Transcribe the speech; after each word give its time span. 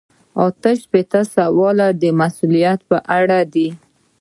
اته 0.45 0.69
شپیتم 0.81 1.23
سوال 1.35 1.79
د 2.01 2.03
مسؤلیت 2.19 2.79
په 2.89 2.97
اړه 3.17 3.39
دی. 3.53 3.67